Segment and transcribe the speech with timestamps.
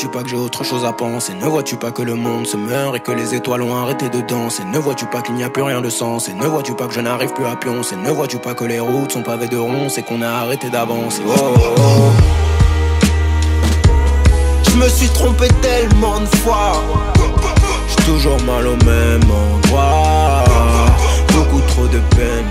[0.00, 1.34] vois-tu pas que j'ai autre chose à penser?
[1.34, 4.22] Ne vois-tu pas que le monde se meurt et que les étoiles ont arrêté de
[4.22, 4.64] danser?
[4.64, 6.30] Ne vois-tu pas qu'il n'y a plus rien de sens?
[6.30, 7.96] Et ne vois-tu pas que je n'arrive plus à pioncer?
[7.96, 11.20] Ne vois-tu pas que les routes sont pavées de ronces et qu'on a arrêté d'avancer?
[11.26, 12.12] Oh, oh, oh.
[14.70, 16.82] Je me suis trompé tellement de fois.
[17.88, 20.44] J'ai toujours mal au même endroit.
[21.34, 22.46] Beaucoup trop de peine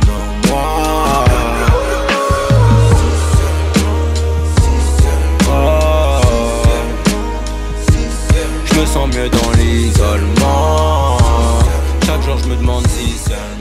[8.80, 11.18] me sens mieux dans l'isolement.
[12.06, 13.59] Chaque jour je me demande si seulement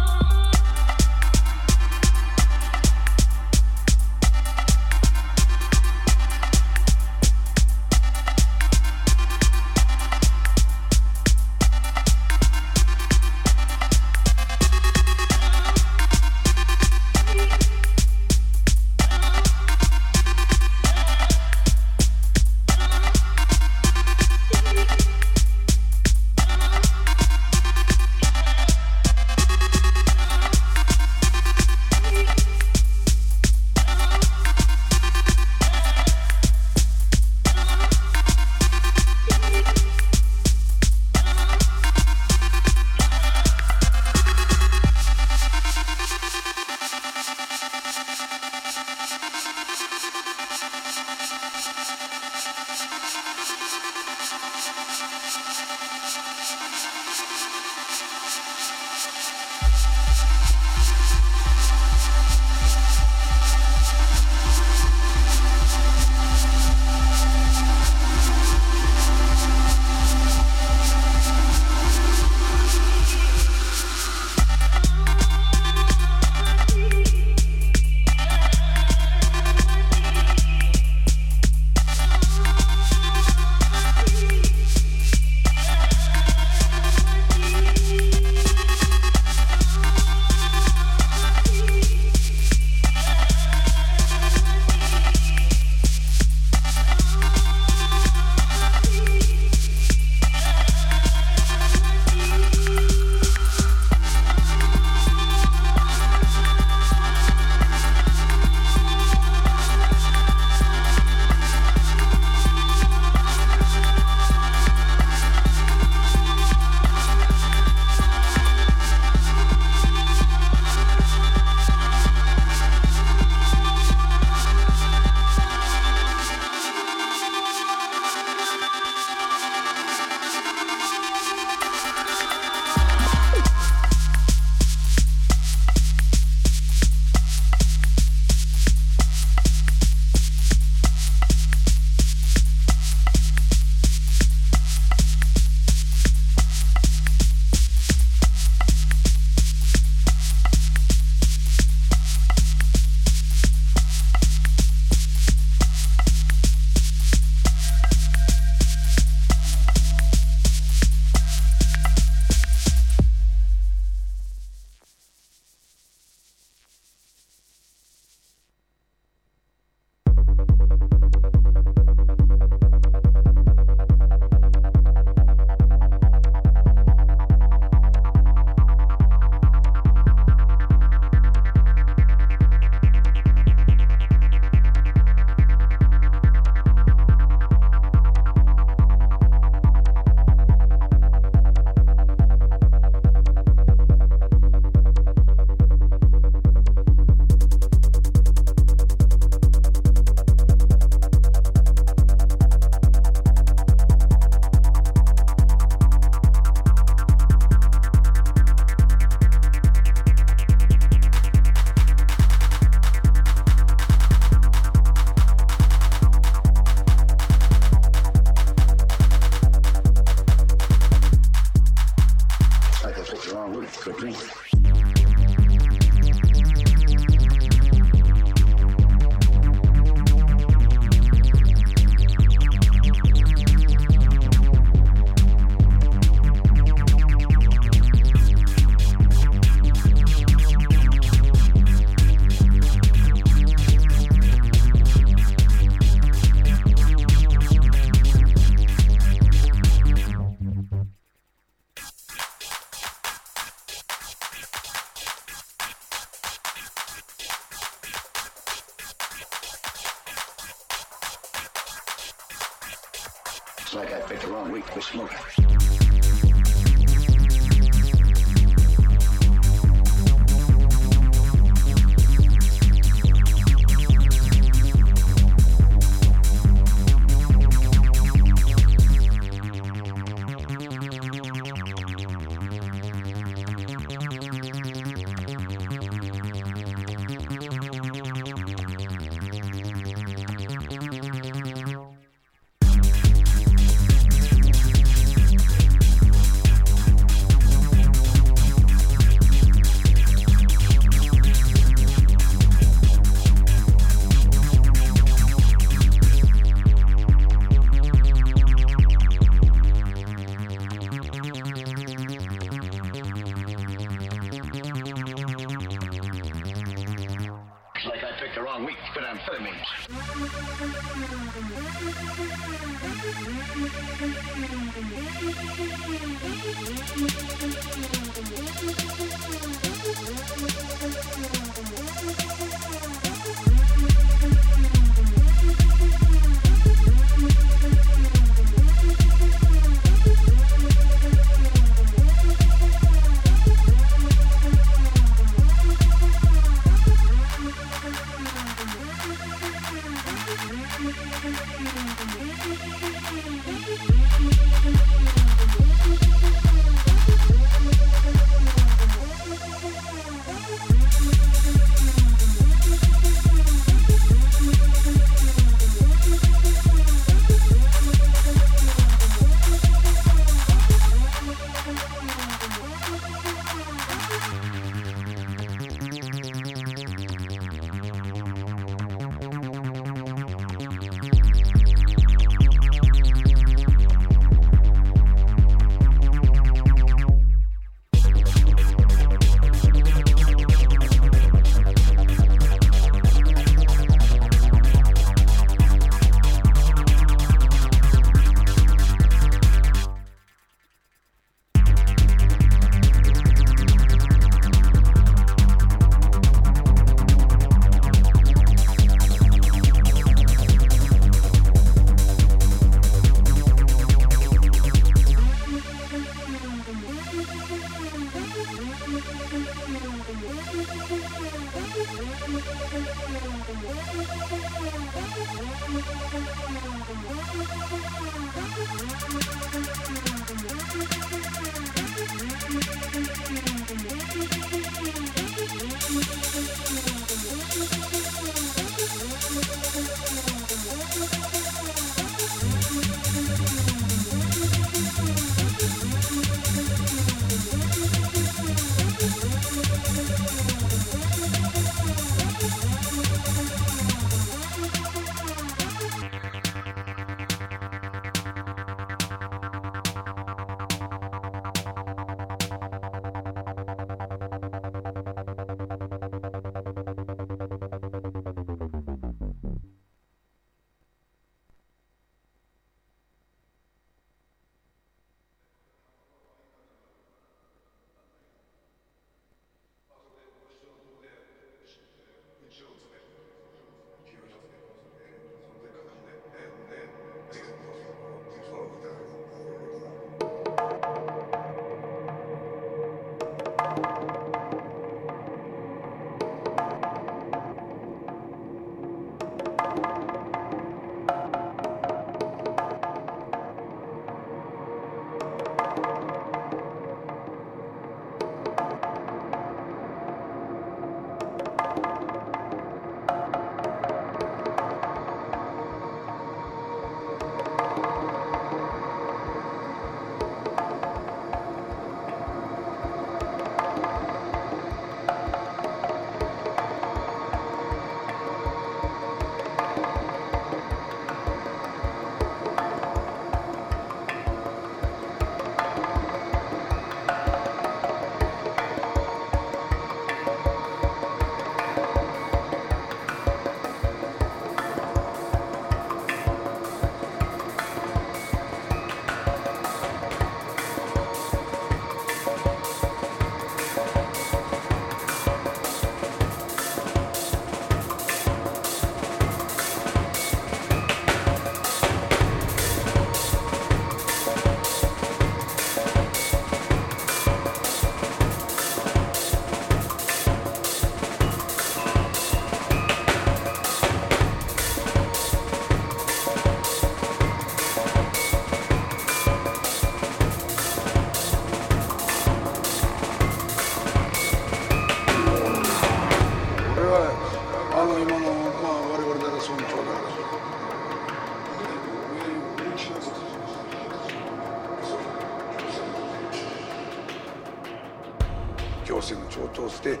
[599.06, 600.00] 生の長として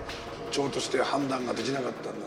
[0.50, 2.25] 長として判断ができなかったんだ。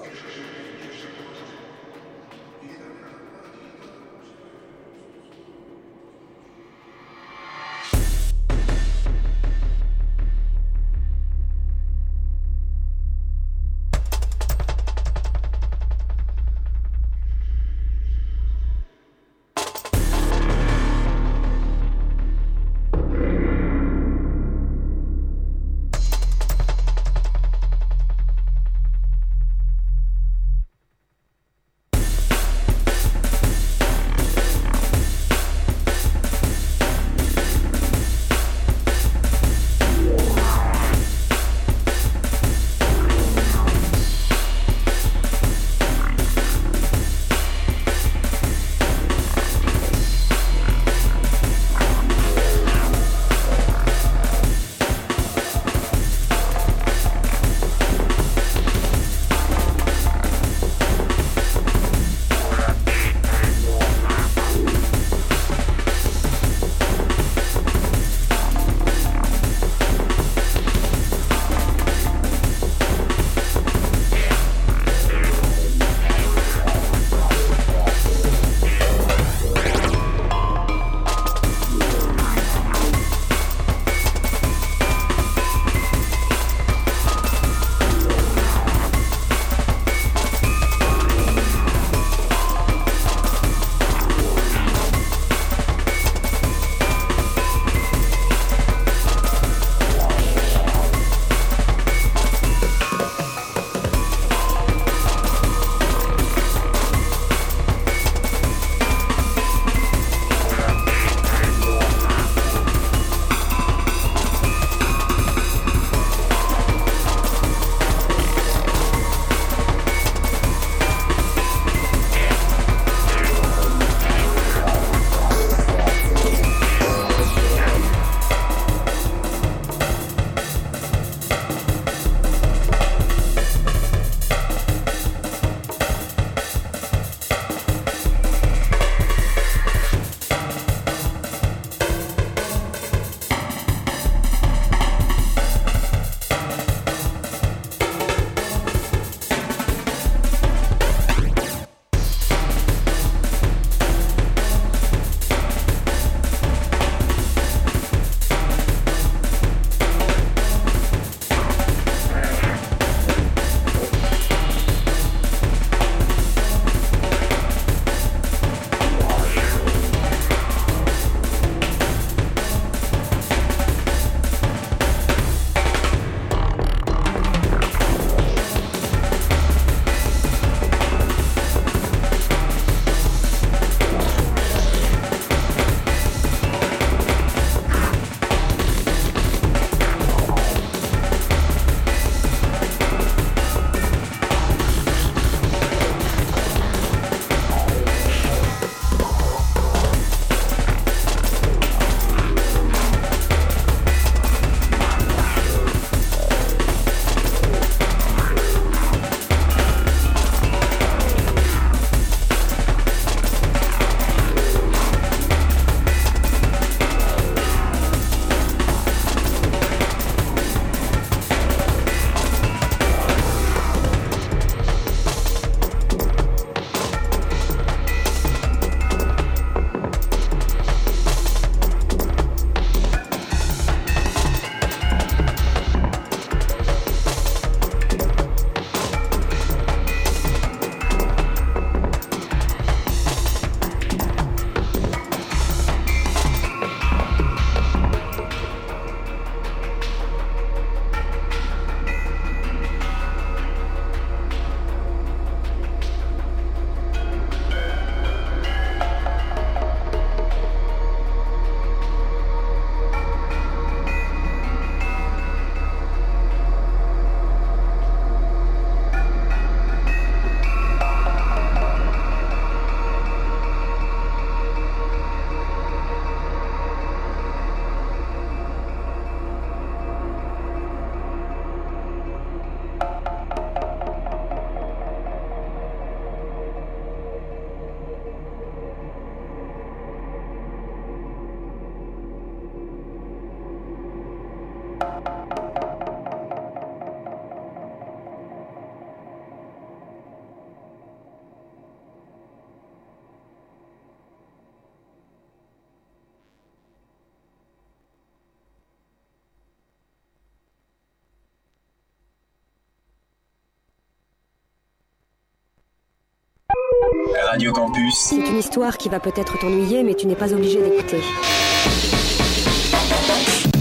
[317.39, 317.95] Radio Campus.
[317.95, 320.99] C'est une histoire qui va peut-être t'ennuyer, mais tu n'es pas obligé d'écouter.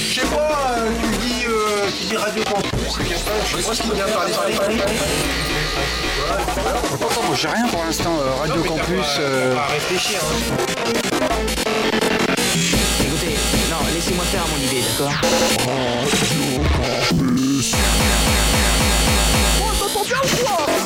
[0.08, 3.82] Je sais pas, euh, tu dis, euh, tu dis Radio Campus, je sais pas ce
[3.82, 4.54] qu'il vient parler parler.
[7.26, 9.06] Moi j'ai rien pour l'instant, euh, Radio Campus.
[9.20, 10.18] euh, On va réfléchir.
[10.22, 10.56] hein.
[13.04, 13.36] Écoutez,
[13.70, 15.12] non, laissez-moi faire mon idée, d'accord
[20.08, 20.85] Calmez-vous.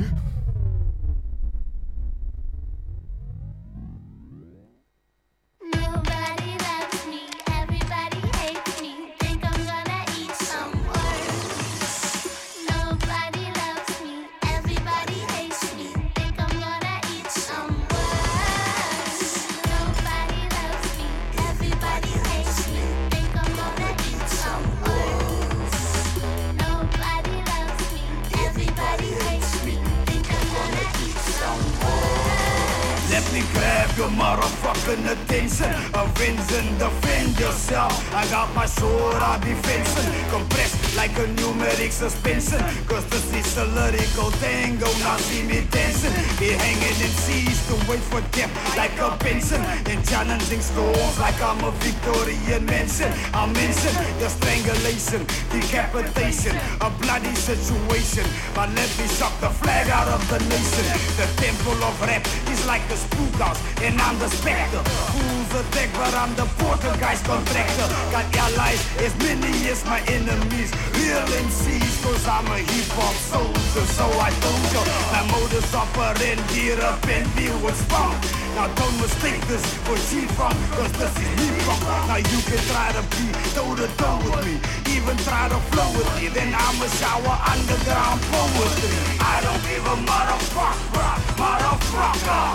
[72.31, 73.85] I'm a hip hop soldier.
[73.91, 78.15] So I told you, my modus operandi up and deal with funk.
[78.55, 81.83] Now don't mistake this for G-Funk, cause this is me funk.
[82.07, 84.55] Now you can try to be toe to toe with me,
[84.95, 86.31] even try to flow with me.
[86.31, 88.95] Then I'ma shower underground poetry.
[89.19, 92.47] I don't give a motherfucker, motherfucker.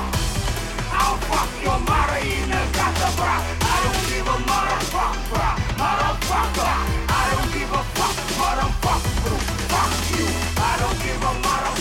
[0.88, 3.44] I'll fuck your mother in the gutter, bruh.
[3.60, 6.95] I don't give a motherfucker, motherfucker.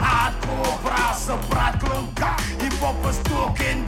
[0.00, 0.08] aan.
[0.08, 2.34] Hardcore brasse praat klonka.
[2.58, 3.80] Hip hop is talk in.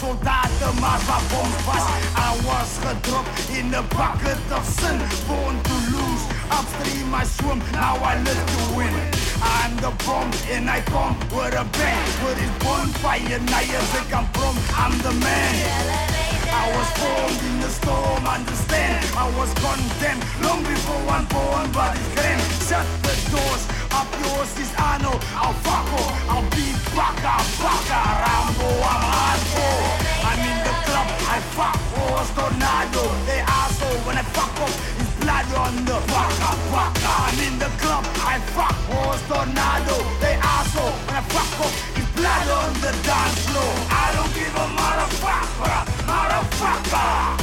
[0.00, 1.84] Soldaten maar wat bombs was.
[2.16, 4.98] I was gedropt in a bucket of sin.
[5.26, 6.24] Born to lose.
[6.50, 8.94] Upstream I swim, now I live to win.
[9.42, 12.06] I'm the bomb and I come with a bang.
[12.24, 16.23] With his bonfire, now as I come from, I'm the man.
[16.54, 19.02] I was formed in the storm, understand?
[19.18, 22.40] I was condemned long before one born, but it's grand.
[22.68, 25.18] Shut the doors, up yours is Arno.
[25.34, 25.88] I'll fuck
[26.30, 29.90] I'll be Baka, Baka, Rambo, I'm hardcore.
[30.28, 33.02] I'm in the club, I fuck horse tornado.
[33.26, 37.12] They asshole when I fuck off, it's blood on the Baka, Baka.
[37.28, 39.96] I'm in the club, I fuck horse tornado.
[40.22, 43.72] They asshole when I fuck off, it's blood on the dance floor.
[43.90, 45.93] I don't give a motherfucker,
[46.34, 47.38] motherfucker.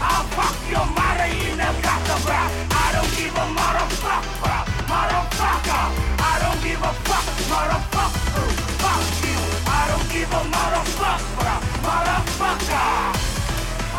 [0.00, 2.50] I'll fuck your mother you in a gutter, bruh.
[2.70, 4.58] I don't give a motherfucker,
[4.90, 5.84] motherfucker.
[6.18, 8.46] I don't give a fuck, motherfucker.
[8.82, 9.38] Fuck you.
[9.66, 12.88] I don't give a motherfucker, motherfucker.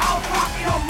[0.03, 0.88] I'll fuck your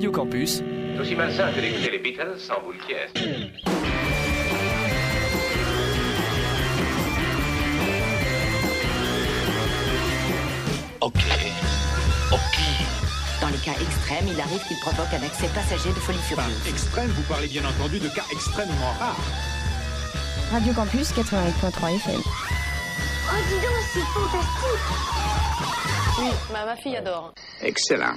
[0.00, 0.62] Radio Campus.
[0.94, 3.10] C'est aussi malsain que d'écouter les Beatles sans boule qui est.
[11.02, 11.12] Ok.
[12.32, 12.58] Ok.
[13.42, 16.66] Dans les cas extrêmes, il arrive qu'il provoque un accès passager de folie furieuse.
[16.66, 19.20] Extrême, vous parlez bien entendu de cas extrêmement rares.
[20.50, 22.20] Radio Campus 88.3 FM.
[22.24, 24.86] Oh, dis donc, c'est fantastique
[26.20, 27.34] Oui, ma, ma fille adore.
[27.60, 28.14] Excellent.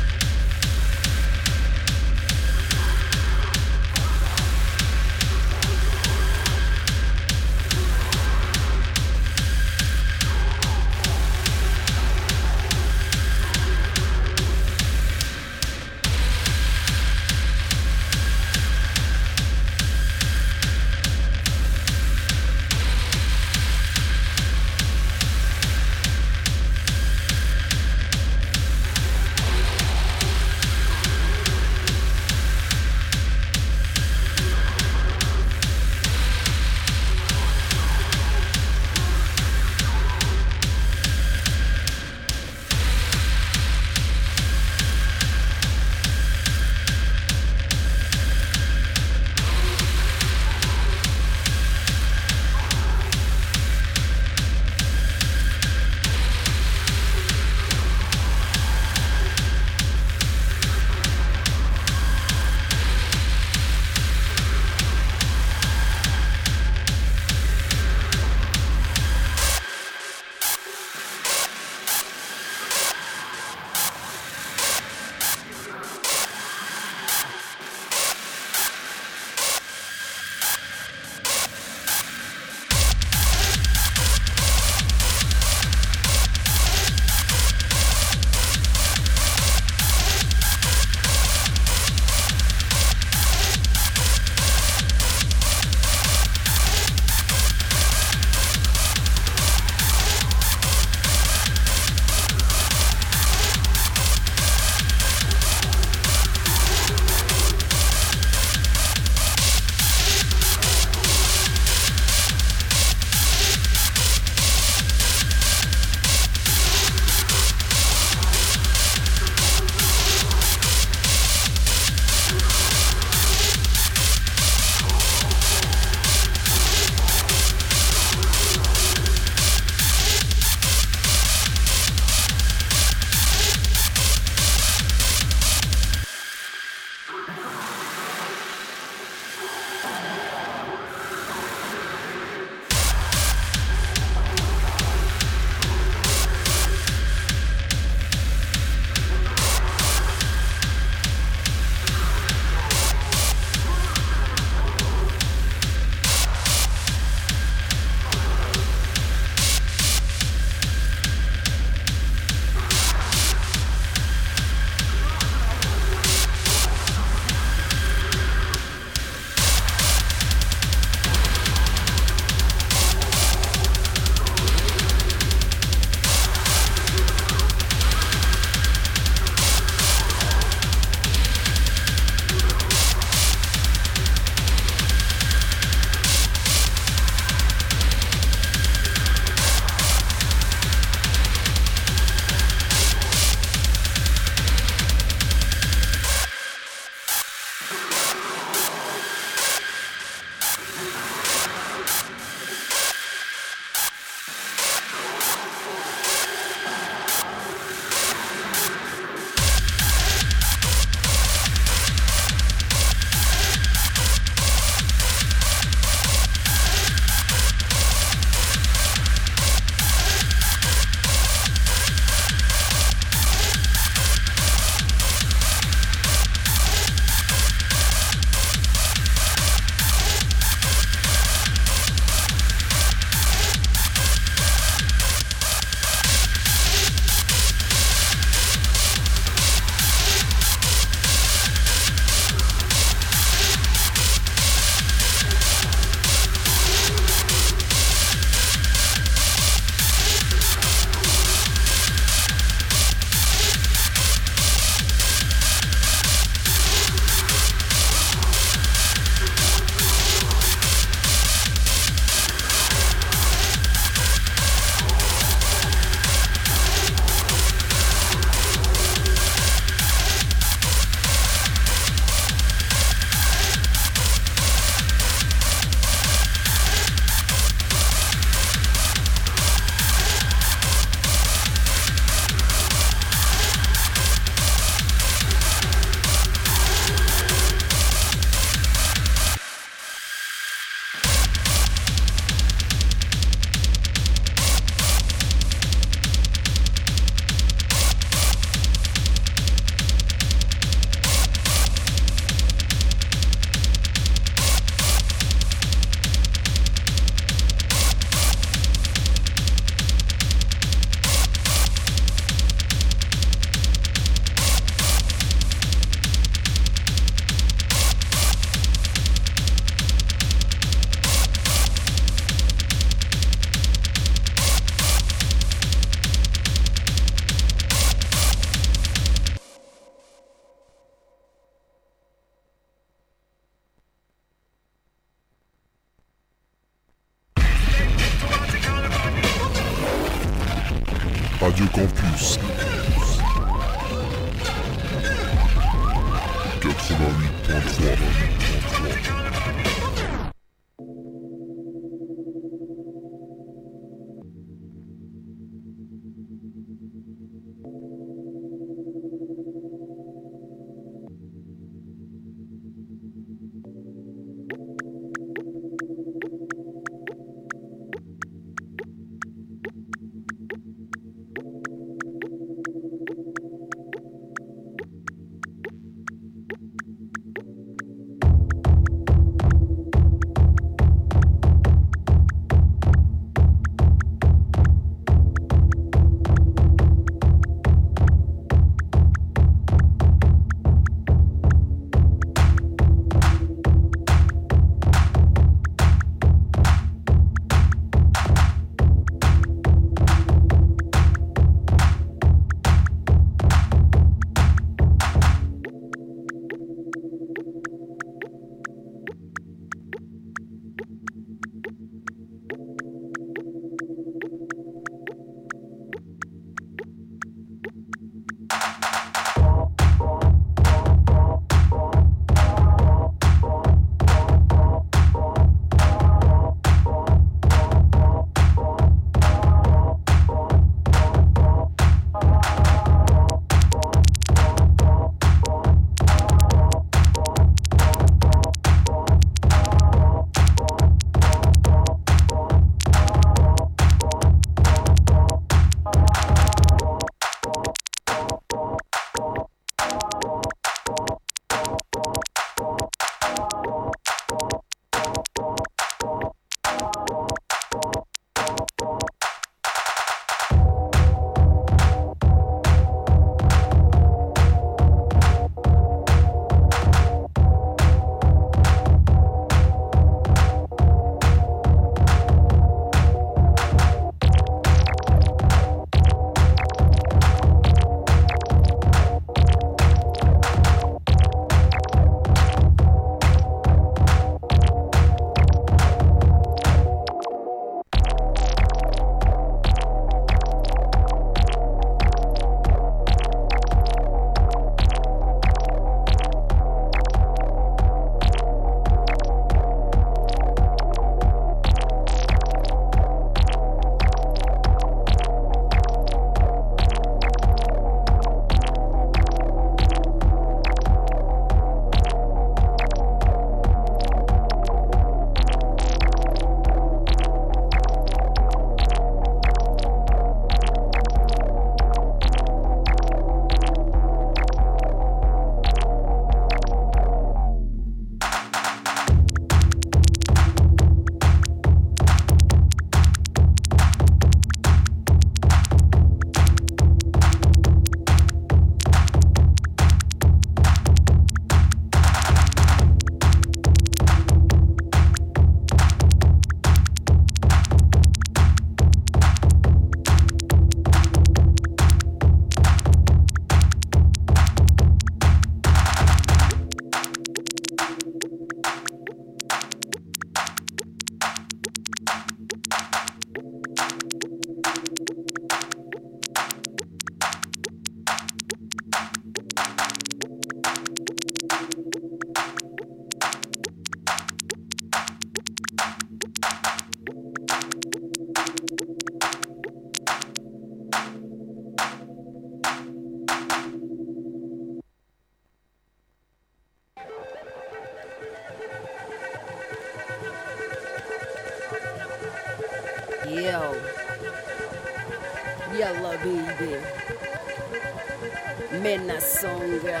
[599.12, 600.00] Mena songa.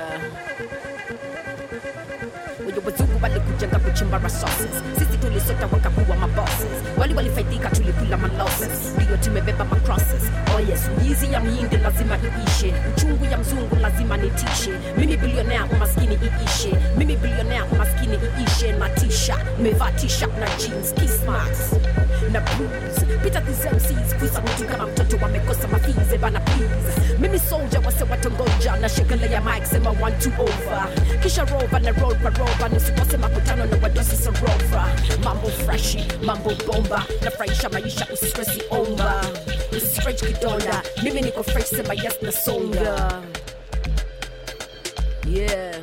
[2.66, 6.66] Wenye wazungu walikujenga kuchimba resources, sisi tulisota wakakuwa mabosses,
[6.98, 10.22] wali walifaidika tulikula malosses, ndiyo tumebeba macrosses.
[10.56, 10.80] Oh yes,
[11.32, 14.70] ya mhindi lazima iishe, uchungu ya mzungu lazima nitishe.
[14.98, 18.72] Mimi bilionea umaskini iishe, mimi bilionea umaskini iishe.
[18.72, 19.90] Na t-shirt nimevaa
[20.40, 21.72] na jeans, kismas
[22.32, 23.01] na blues.
[28.92, 30.88] Watongoja na shekelea mic sema one two over,
[31.22, 34.88] kisha rover na roll kwa rover, nisikose makutano na wadosi sarova.
[35.24, 39.20] Mambo freshi, mambo bomba, nafurahisha maisha usistresi omba.
[39.76, 43.12] Usistretch kidonda mimi niko fresh sema yes na nasonga
[45.26, 45.74] yeah.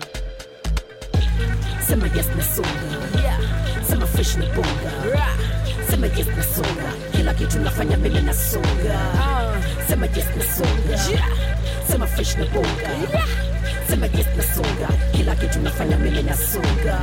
[1.88, 3.39] Sema yes na nasonga yeah.
[3.89, 4.91] sema fresh ni bonga.
[5.14, 5.36] Rah.
[5.89, 9.88] sema yes nasonga kila kitu nafanya mimi na nasonga uh.
[9.88, 11.30] sema yes nasonga yeah.
[12.20, 13.48] fish na boca.
[13.89, 16.99] Sema yes nasonga kila kitu nafanya mimi nasonga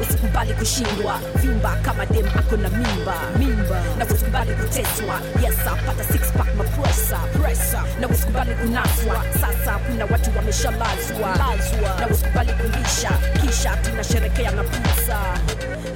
[0.00, 1.20] usikubali kushindwa.
[1.36, 3.14] Vimba kama dem ako na mimba.
[3.38, 3.82] Mimba.
[3.98, 5.20] Na usikubali kuteswa.
[5.42, 9.24] Yesa pata six pack mapresa presa na usikubali kunaswa.
[9.40, 11.28] Sasa kuna watu wameshalazwa.
[11.38, 12.00] Lazwa.
[12.00, 13.10] Na usikubali kulisha.
[13.40, 15.18] Kisha tunasherekea na pizza.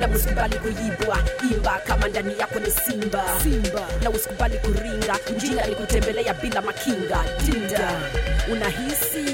[0.00, 1.18] Na usikubali kuibwa.
[1.52, 3.22] Imba kama ndani yako ni simba.
[3.42, 3.82] Simba.
[4.02, 5.16] Na usikubali kuringa.
[5.36, 7.18] Njinga ni kutembelea bila makinga.
[7.46, 7.90] Tinda
[8.52, 9.24] unahisi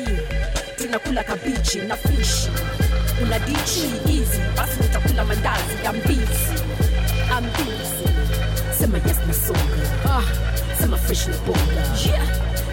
[0.91, 2.49] tunakula kabichi na fishi
[3.23, 6.55] una dichi hizi basi utakula mandazi ya mbizi.
[7.37, 8.09] Ambizi
[8.79, 10.23] sema yes nasonga ah,
[10.81, 11.83] sema fresh ni bonga.
[12.07, 12.27] Yeah.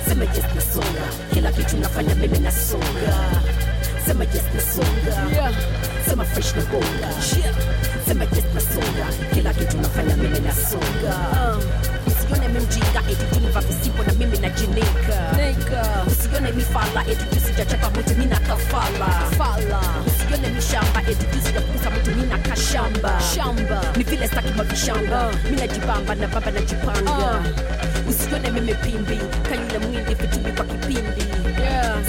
[0.07, 3.41] sema yes nasonga kila kitu nafanya mimi nasonga
[4.07, 5.53] sema yes nasonga yeah.
[6.09, 7.07] sema fresh ni bonga.
[7.43, 7.55] Yeah.
[8.07, 11.61] sema yes nasonga kila kitu nafanya mimi nasonga um,
[12.67, 19.07] mimjinga eti tuniva visipo na mimi najinika usione mifala eti tusijachapa mtu nina kafala.
[19.37, 23.19] Fala usione mishamba eti tusijakuza mtu nina kashamba.
[23.35, 23.81] Shamba.
[23.97, 25.51] Ni vile staki mavishamba uh.
[25.51, 27.45] mi najibamba na baba najipanga uh.
[28.09, 29.19] Usione mimi pimbi.
[29.49, 31.25] Kayule mwindi vitumbi kwa kipindi.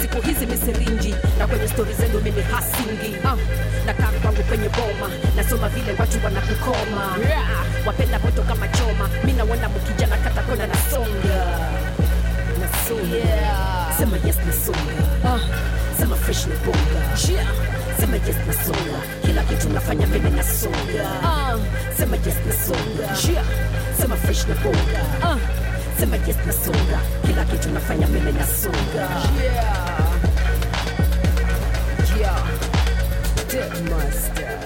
[0.01, 3.15] Siku hizi misirinji na kwenye stori zenu mimi hasingi.
[3.85, 5.09] Nakaa kwangu kwenye boma.
[5.35, 7.17] Nasoma vile watu wanakukoma.
[7.85, 9.09] Wapenda moto kama choma.
[9.23, 11.45] Mi naona mukijana kata kona nasonga
[12.59, 13.97] nasonga yeah.
[13.97, 15.41] sema yes nasonga uh.
[15.99, 17.01] sema fresh ni bonga.
[17.33, 17.47] Yeah.
[17.99, 21.59] sema yes nasonga kila kitu nafanya mimi nasonga uh.
[21.97, 23.45] sema yes nasonga yeah.
[24.01, 25.01] sema fresh na bonga.
[25.33, 25.58] Uh.
[25.99, 29.09] Sema yes nasonga kila kitu nafanya mimi nasonga
[29.43, 30.13] yeah.
[32.19, 32.43] yeah.
[33.51, 34.59] Dip master.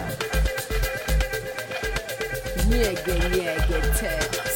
[2.70, 4.53] Nyege nyege tex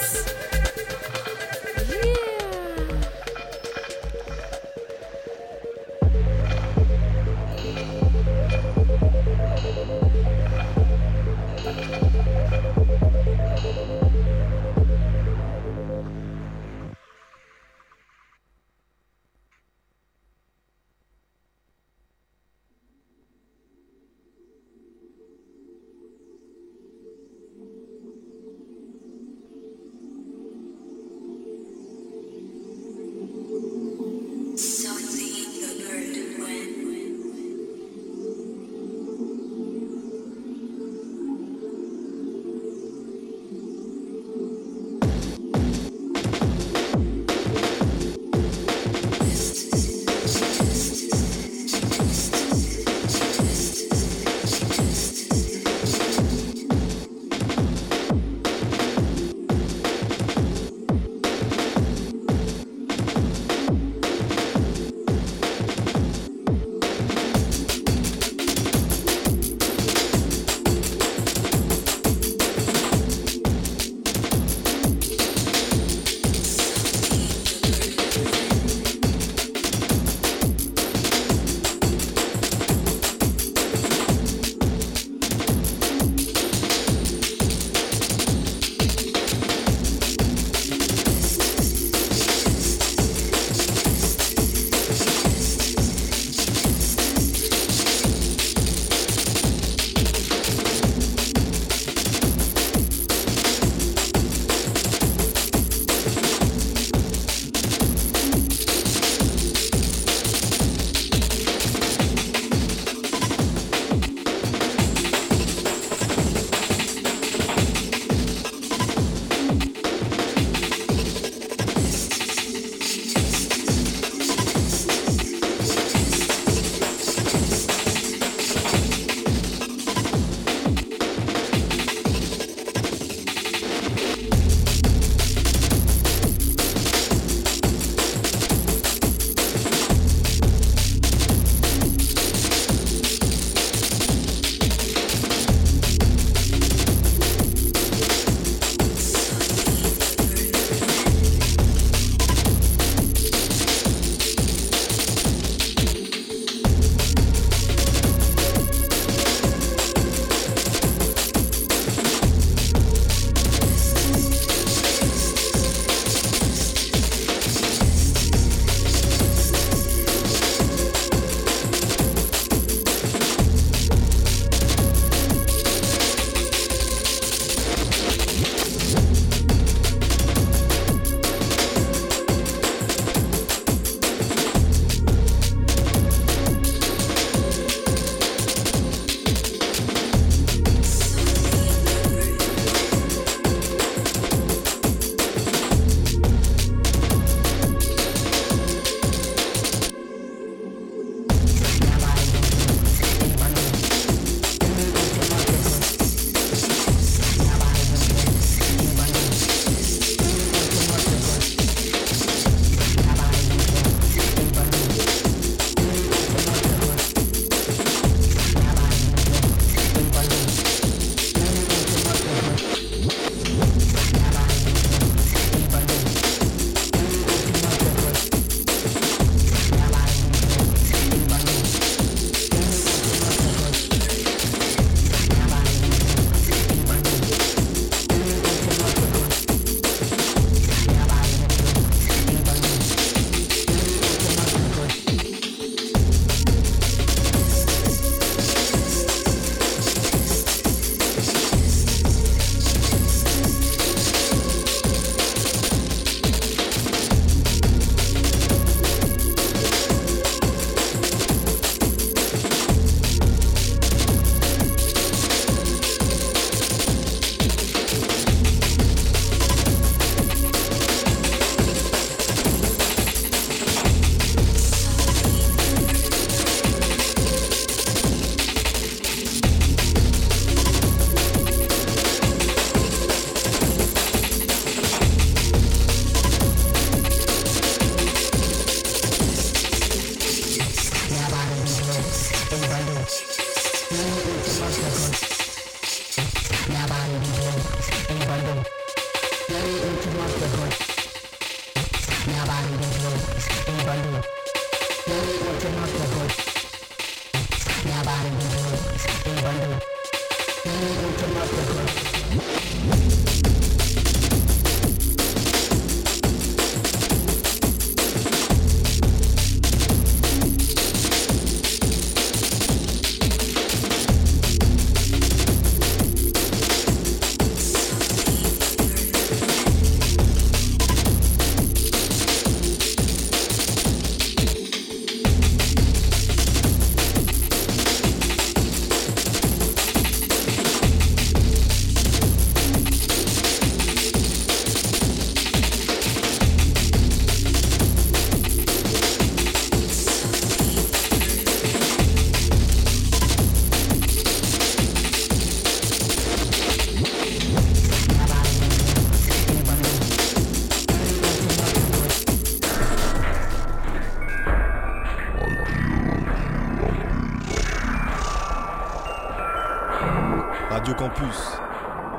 [371.18, 371.57] Campus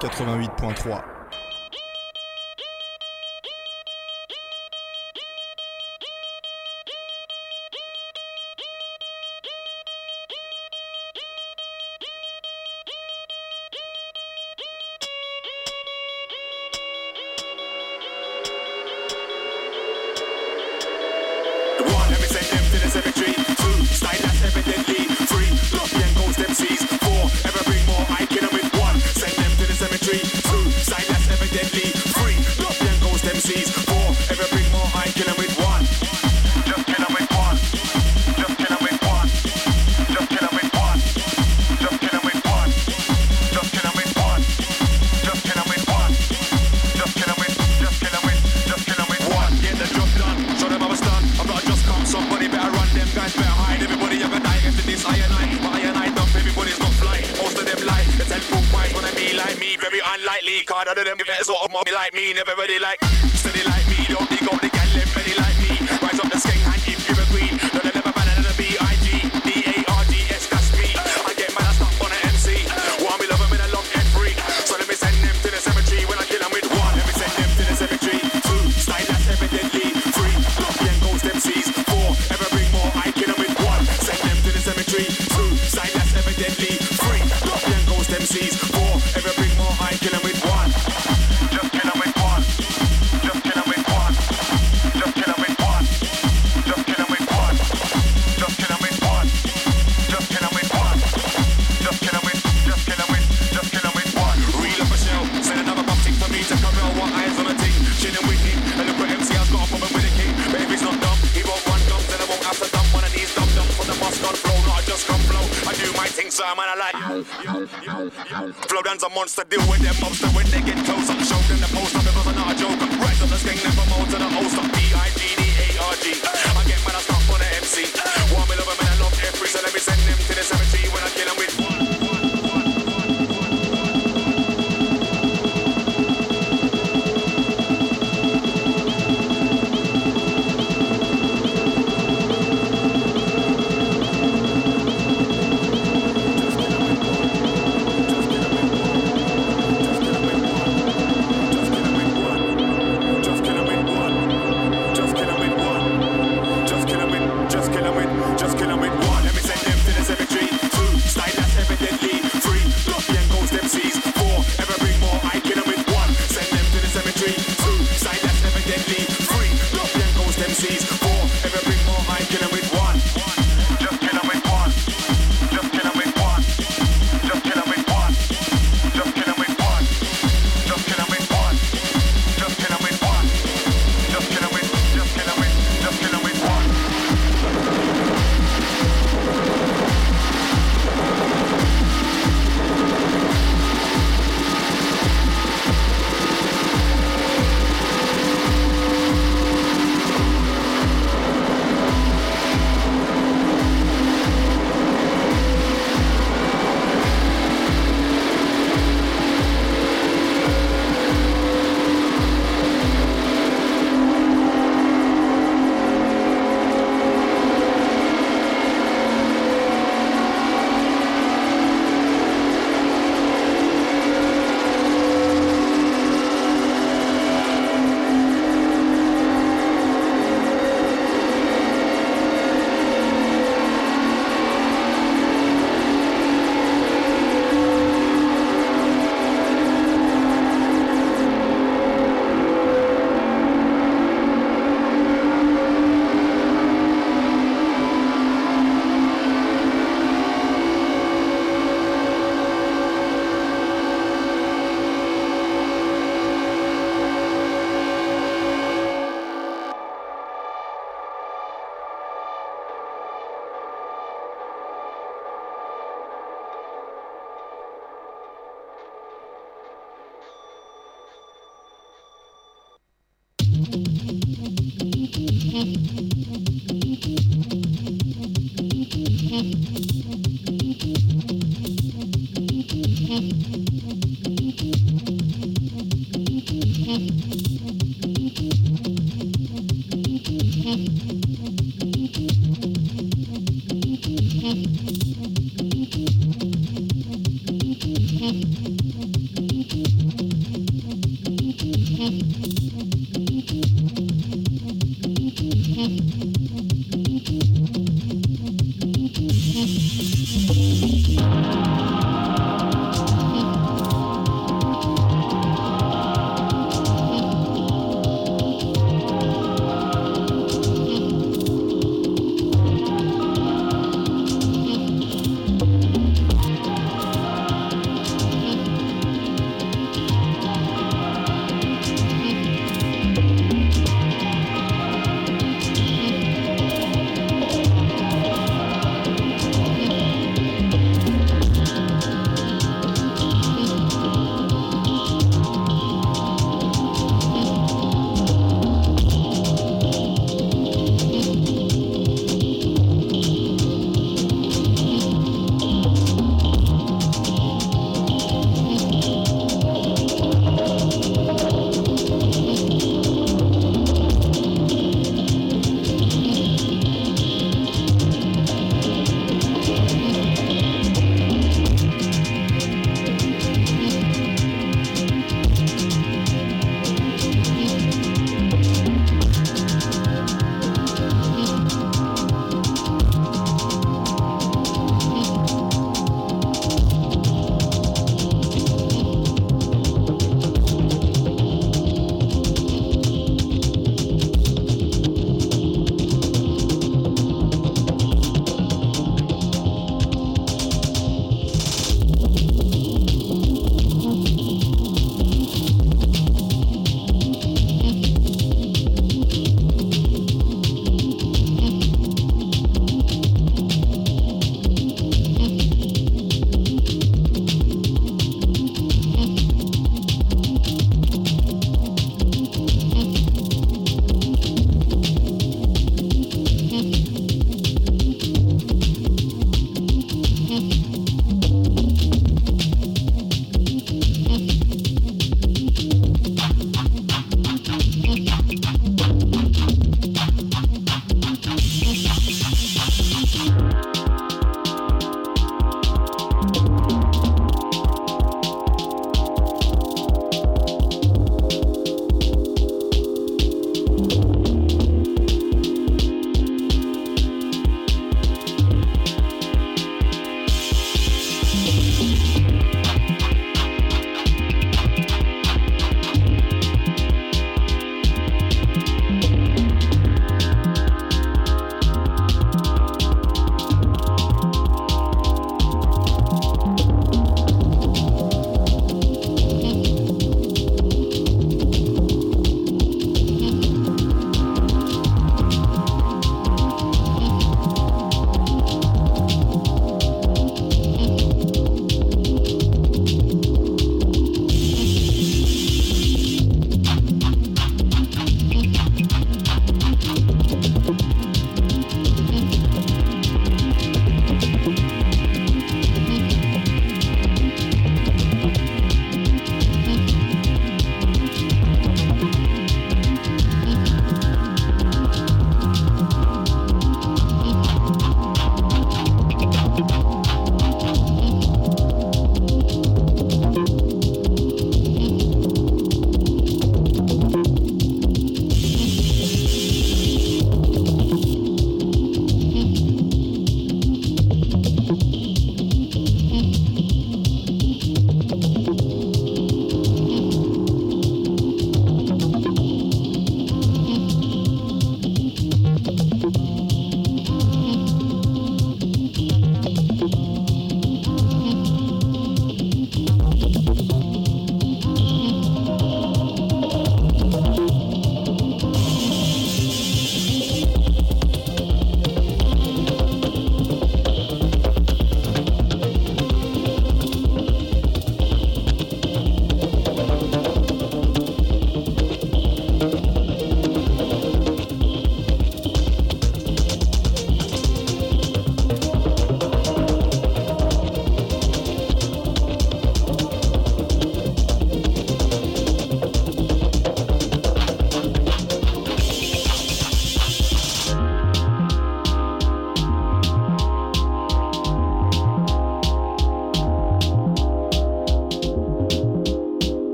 [0.00, 1.21] 88.3.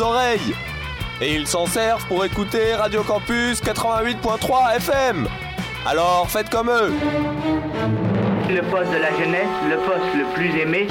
[0.00, 0.54] oreilles
[1.20, 5.28] et ils s'en servent pour écouter Radio Campus 88.3 FM.
[5.86, 6.92] Alors faites comme eux.
[8.48, 10.88] Le poste de la jeunesse, le poste le plus aimé.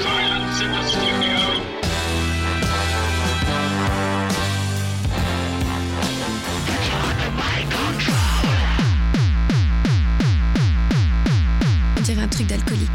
[11.98, 12.90] On dirait un truc d'alcoolique.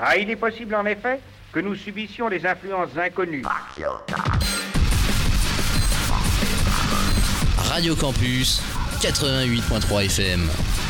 [0.00, 1.20] Ah, il est possible en effet
[1.52, 3.42] que nous subissions des influences inconnues.
[7.78, 8.60] Radio Campus
[8.98, 10.87] 88.3 FM.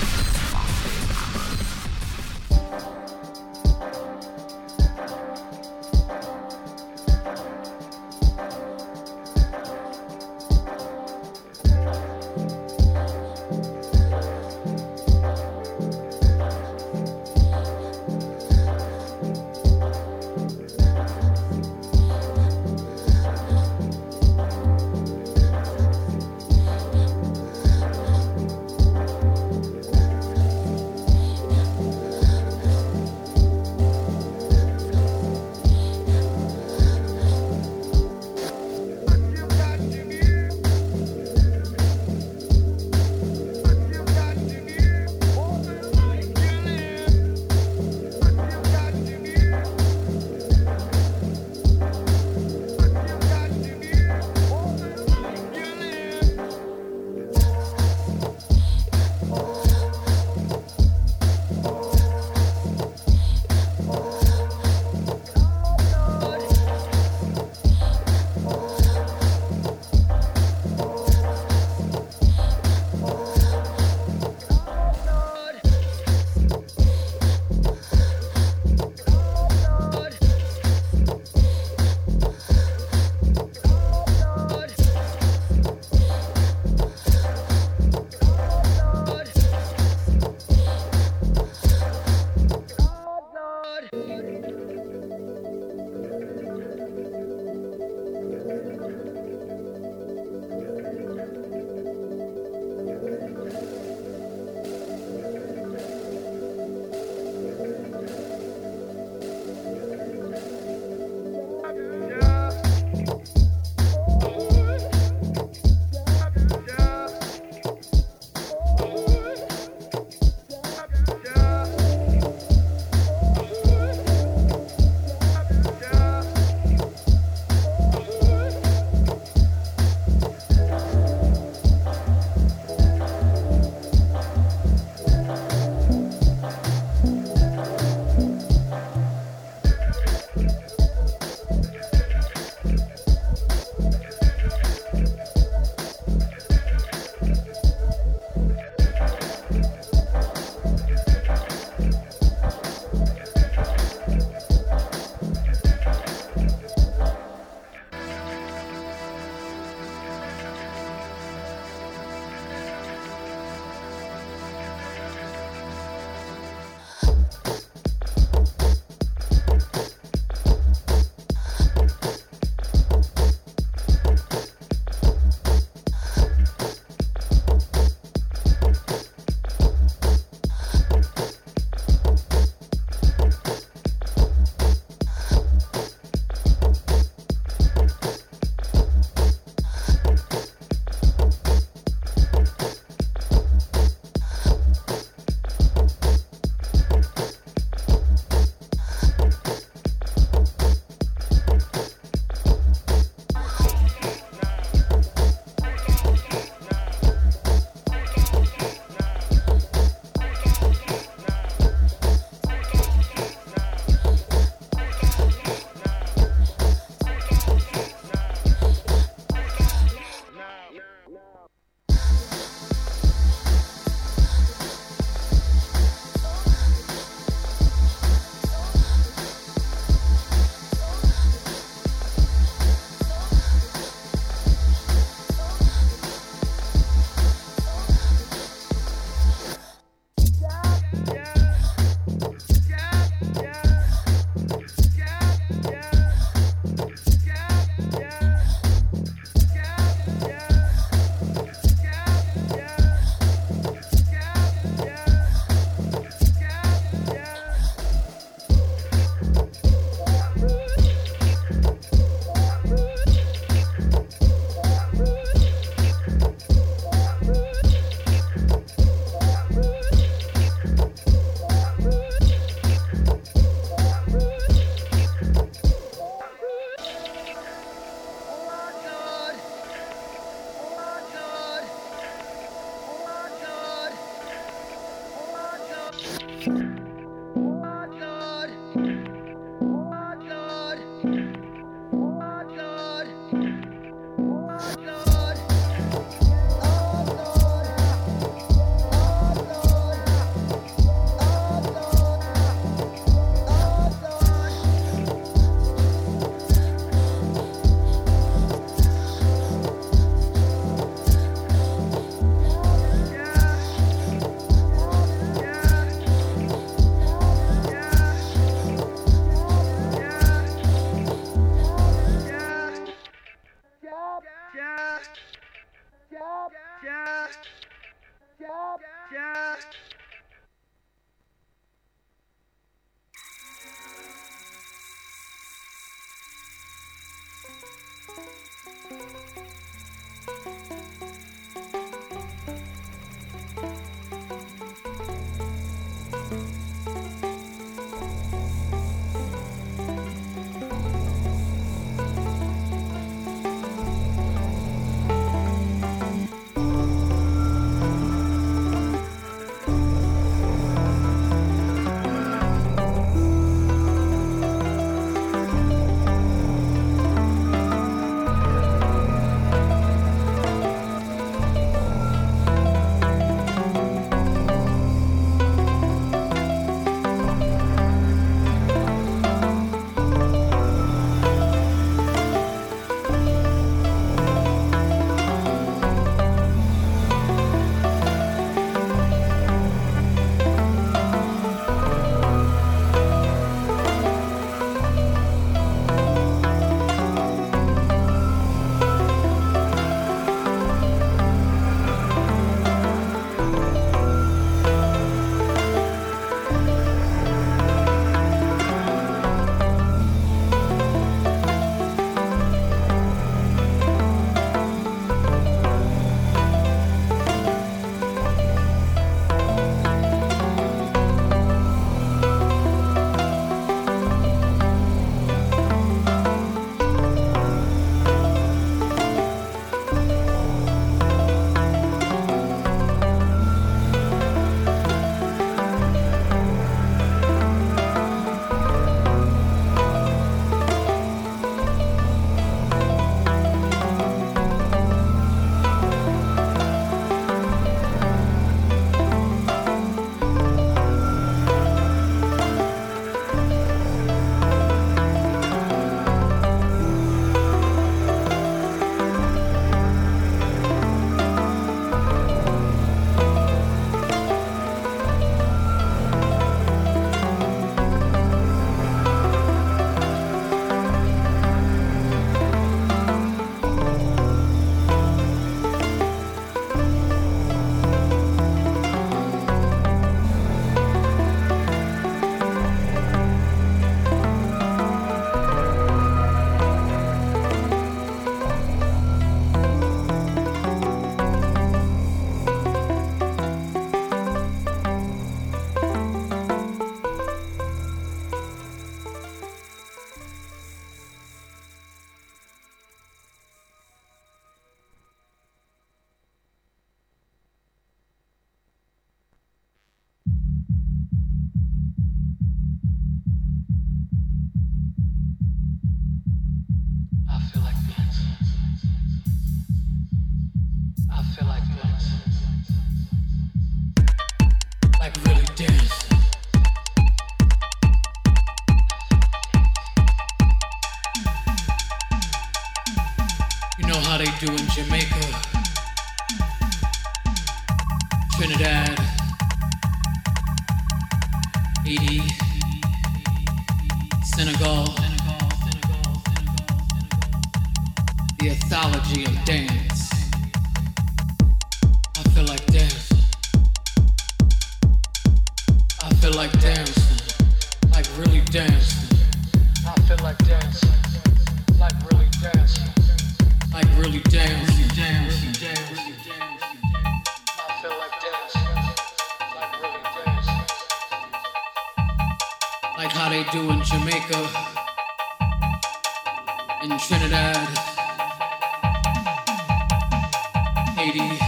[581.08, 581.38] Haiti.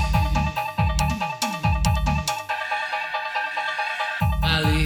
[4.43, 4.85] Ali.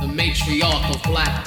[0.00, 1.44] The matriarch of black.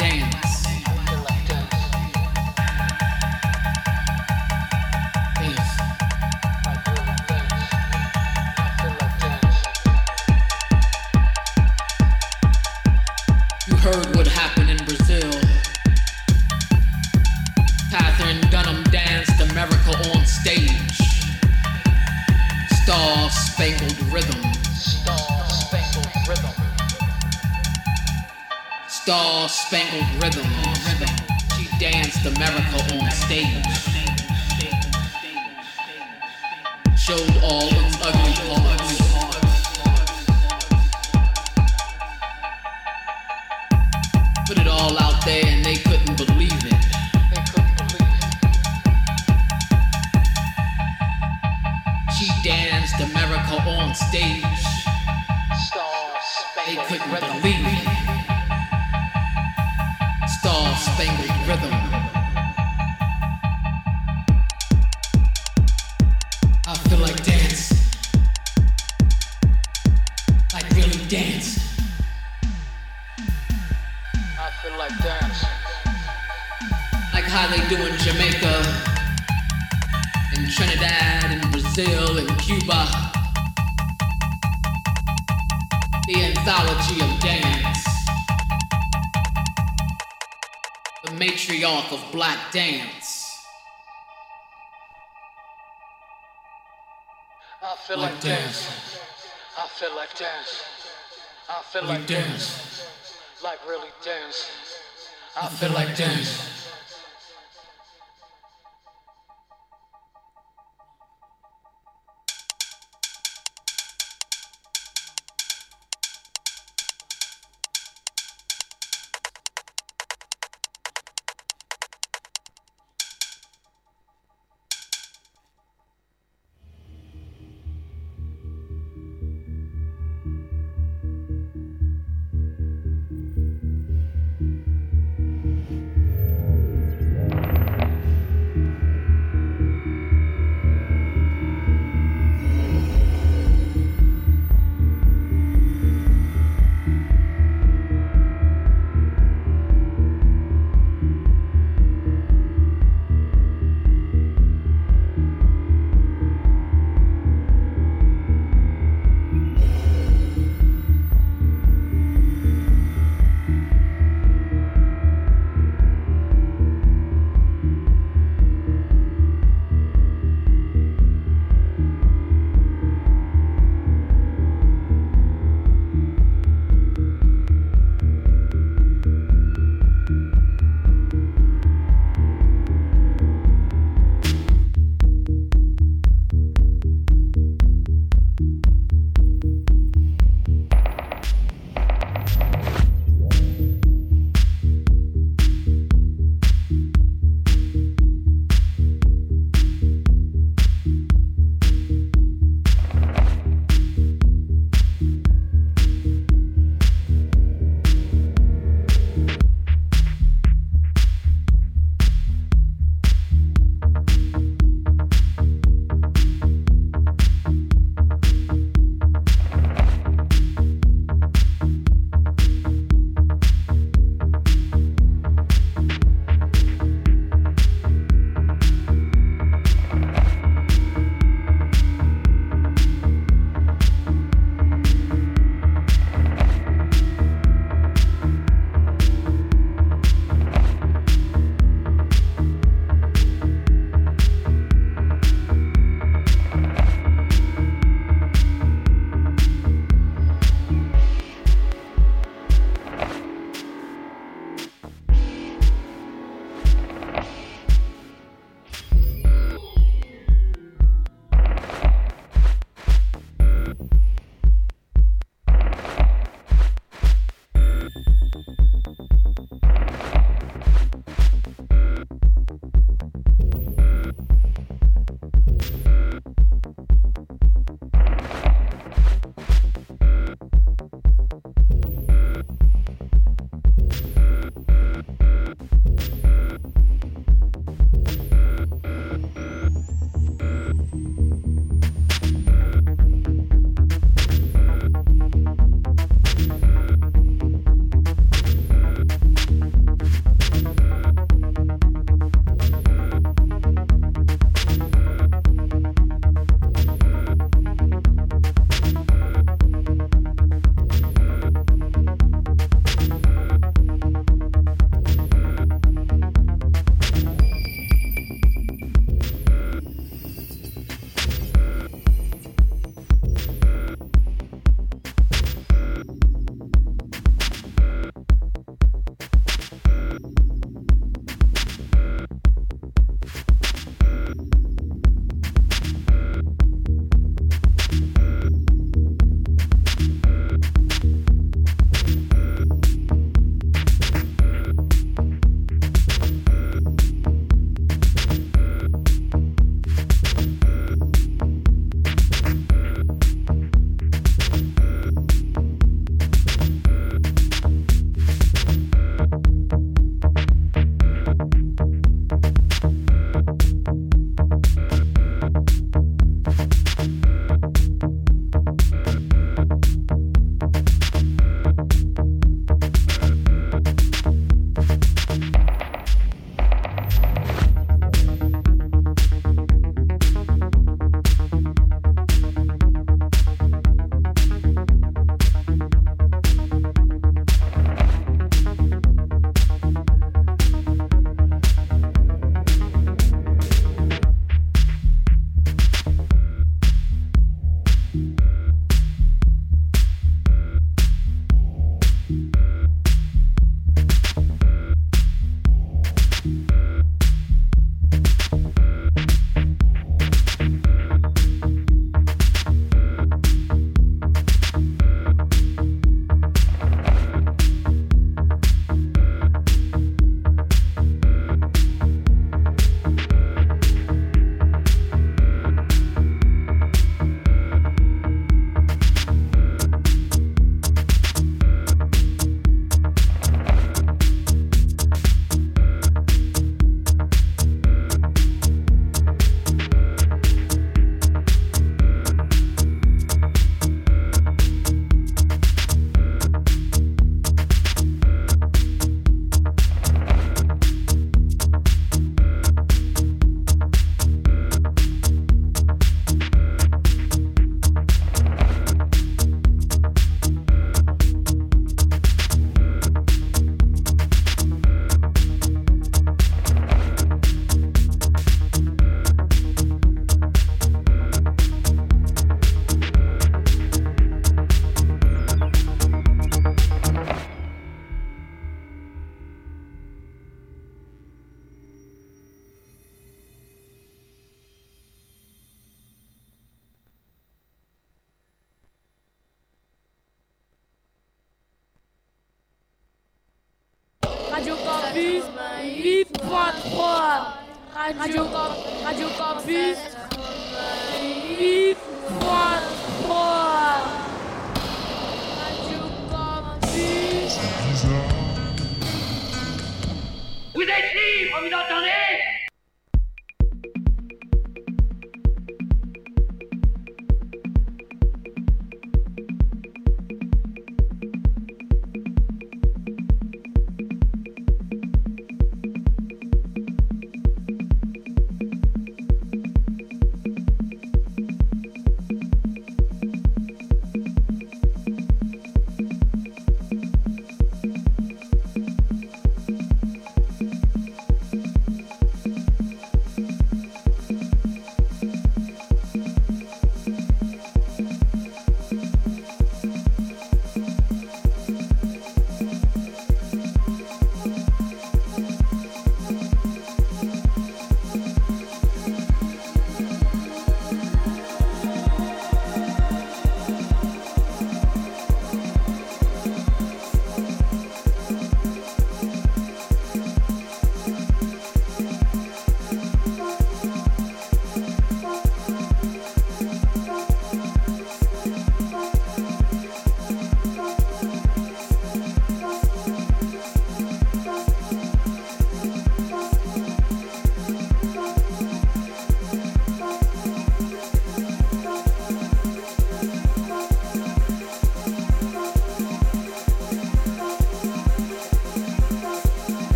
[92.56, 92.81] Of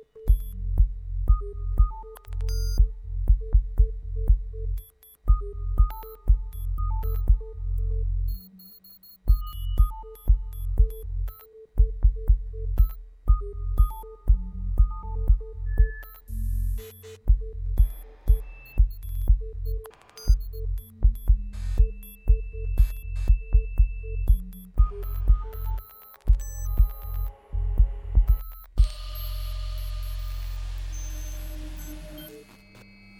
[0.00, 0.28] Thank
[7.40, 7.57] you.